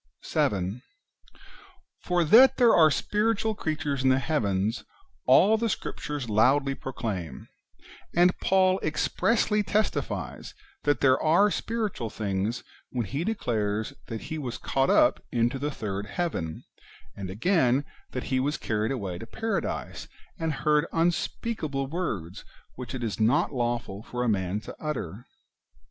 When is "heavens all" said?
4.17-5.57